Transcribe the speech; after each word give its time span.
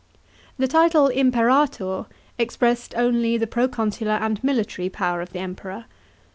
§2. 0.03 0.07
The 0.63 0.67
title 0.67 1.07
imperator 1.09 2.07
expressed 2.39 2.95
only 2.97 3.37
the 3.37 3.45
proconsular 3.45 4.13
and 4.13 4.43
military 4.43 4.89
power 4.89 5.21
of 5.21 5.31
the 5.31 5.37
Emperor. 5.37 5.85